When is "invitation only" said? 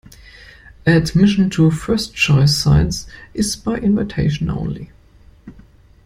3.77-4.89